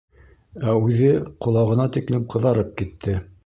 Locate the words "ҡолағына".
1.47-1.87